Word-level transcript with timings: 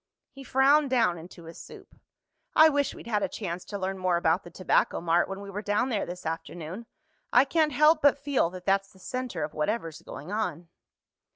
He 0.31 0.43
frowned 0.43 0.89
down 0.89 1.19
into 1.19 1.43
his 1.43 1.59
soup. 1.59 1.93
"I 2.55 2.69
wish 2.69 2.95
we'd 2.95 3.05
had 3.05 3.21
a 3.21 3.27
chance 3.29 3.63
to 3.65 3.77
learn 3.77 3.99
more 3.99 4.17
about 4.17 4.41
the 4.43 4.49
Tobacco 4.49 4.99
Mart 4.99 5.29
when 5.29 5.41
we 5.41 5.51
were 5.51 5.61
down 5.61 5.89
there 5.89 6.07
this 6.07 6.25
afternoon. 6.25 6.87
I 7.31 7.45
can't 7.45 7.71
help 7.71 8.01
but 8.01 8.17
feel 8.17 8.49
that 8.49 8.65
that's 8.65 8.91
the 8.91 8.97
center 8.97 9.43
of 9.43 9.53
whatever's 9.53 10.01
going 10.01 10.31
on." 10.31 10.69